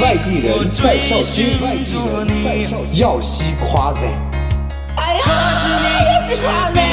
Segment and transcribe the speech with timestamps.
[0.00, 4.04] 外地人在绍兴，外地人在绍兴，要西夸赞。
[4.96, 5.24] 哎呀，
[6.06, 6.84] 要西夸赞！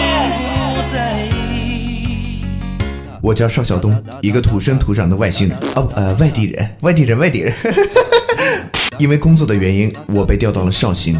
[3.22, 7.54] 我叫邵晓东，一个土生土长的外星人哦，呃，外地人，外地人，外地人。
[8.98, 11.16] 因为工作的原因，我被调到了绍兴。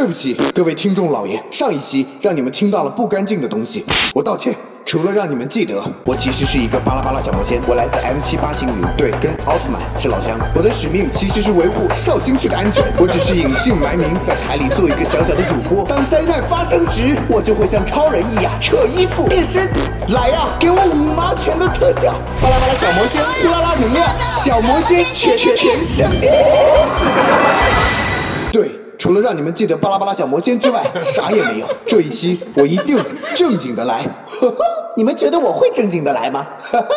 [0.00, 4.54] 对不起，各位听众老爷，上一期让你们听到了不干净的东西，我道歉。
[4.86, 5.74] 除了让你们记得，
[6.06, 10.40] 我其实是一个巴拉巴拉小魔仙，我来自 M 七八星云，对，跟奥特曼是老乡。
[10.54, 15.84] 我的使命其实是维护绍兴区的安全，我只是隐姓埋名，在台里做一个小小的主播。
[15.84, 19.68] 当灾难发生时，我就会像超人一样扯衣服变身。
[20.08, 22.14] 来呀，给我五毛钱的特效！
[22.40, 24.08] 巴拉巴拉小魔仙，呼啦啦能量，
[24.42, 26.32] 小魔仙全全全身变。
[28.50, 28.79] 对。
[29.00, 31.66] 除了让你们记得巴拉巴拉小魔仙之外，啥也没有。
[31.86, 33.02] 这一期我一定
[33.34, 34.02] 正经的来。
[34.26, 34.56] 呵呵，
[34.94, 36.46] 你们觉得我会正经的来吗？
[36.70, 36.88] 呵呵。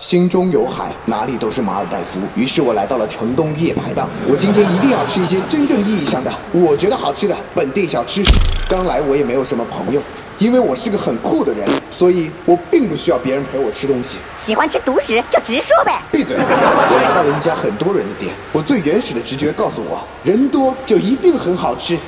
[0.00, 2.18] 心中有海，哪里都是马尔代夫。
[2.34, 4.08] 于是我来到了城东夜排档。
[4.26, 8.22] 我今天一定要吃一些真正意义上的，我觉得好吃的本地小吃。
[8.70, 10.00] 刚来我也没有什么朋友。
[10.38, 14.18] 因为我是个很酷的人，所以我并不需要别人陪我吃东西。
[14.36, 16.02] 喜欢吃独食就直说呗。
[16.10, 16.36] 闭嘴！
[16.36, 21.98] 我来到了一家很多人的店，我最原始的直觉告诉我，人多就一定很好吃。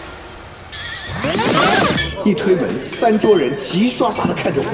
[2.24, 4.66] 一推门，三桌人齐刷刷的看着我。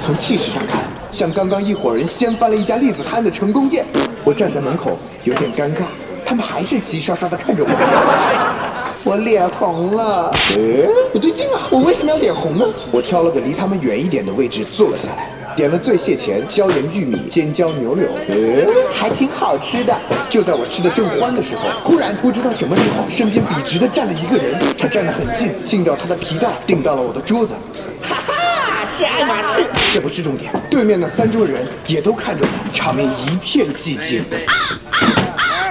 [0.00, 3.84] 从气势上看，像刚刚一伙人掀翻了一家栗子摊的成功店。
[4.24, 5.84] 我站在门口，有点尴尬，
[6.24, 8.69] 他们还是齐刷刷的看着我。
[9.02, 11.66] 我脸红了，诶，不对劲啊！
[11.70, 12.66] 我为什么要脸红呢？
[12.92, 19.96] 我挑了个离他们远一点的位置坐了下来，点了醉蟹钳、椒盐玉米、尖椒牛柳，诶，还挺好吃的。
[20.28, 27.54] 就在我吃的正欢的时候，忽然不知道什么时候，身边笔直的站了一个人，他站得很近，近到他的皮带顶到了我的桌子。
[28.02, 29.64] 哈哈，是爱马仕。
[29.92, 34.22] 这不是重点，对面的三桌人也都看着我，场面一片寂静。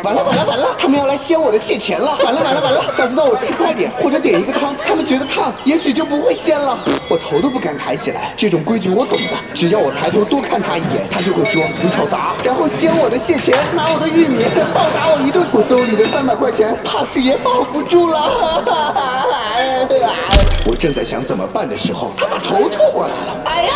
[0.04, 2.18] 完了完了完了，他们要来掀我的蟹钳了！
[2.24, 6.80] 完了完了完了，早知道我吃快点或者点一个汤，他们觉得烫，也许就不会掀了。
[7.10, 9.38] 我头都不敢抬起来，这种规矩我懂的。
[9.54, 12.34] 只要我抬头多看他一眼，他就会说你瞅啥？
[12.44, 15.46] 然后掀我的蟹钳，拿我的玉米，再暴打我一顿。
[15.52, 18.64] 我兜里的三百块钱，怕是也保不住了。
[20.68, 23.42] 我正在想怎么办的时候，他把头凑过来了。
[23.46, 23.72] 哎呀，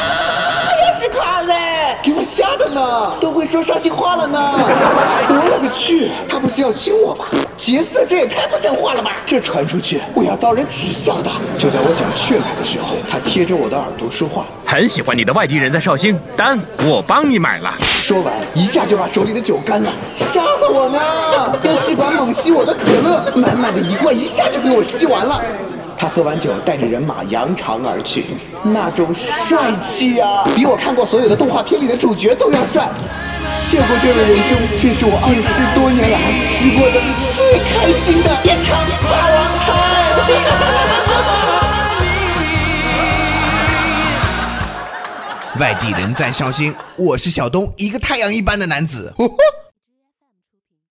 [2.04, 4.38] 给我吓的呢，都会说伤心话了呢。
[4.58, 7.28] 我勒个去，他不是要亲我吧？
[7.56, 9.12] 杰斯，这也太不像话了吧！
[9.26, 11.32] 这传出去，我要遭人耻笑的。
[11.58, 14.44] 就在我想劝他的时候，他贴着我的耳朵说话。
[14.66, 17.74] 很喜欢你的外地人在绍兴，单我帮你买了。
[18.02, 21.58] 说完，一下就把手里的酒干了，吓了我呢。
[21.64, 25.42] 用吸管猛吸我的可乐，满满的一罐一下就给我吸完了。
[26.04, 28.26] 他喝完酒，带着人马扬长而去，
[28.62, 32.90] 那种帅气啊，比我看过所有的动画片里的主角都要帅。
[33.50, 37.00] 谢过这位仁兄，这是我二十多年来吃过的
[37.38, 39.72] 最开心的一场霸王餐。
[45.62, 49.14] 外地人在绍兴，我是小东，一个太阳一般的男子。